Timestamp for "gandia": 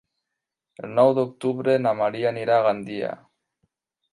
2.69-3.13